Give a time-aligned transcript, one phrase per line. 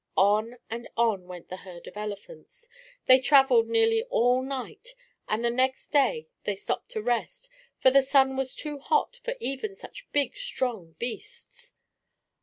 [0.17, 2.67] On and on went the herd of elephants.
[3.05, 4.95] They traveled nearly all night,
[5.29, 9.35] and the next day they stopped to rest, for the sun was too hot for
[9.39, 11.75] even such big, strong beasts.